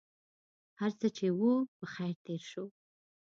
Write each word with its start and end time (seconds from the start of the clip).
هرڅه 0.81 1.07
چې 1.17 1.25
و 1.39 1.41
په 1.77 1.85
خیر 1.93 2.13
تېر 2.25 2.41
شو. 2.51 2.65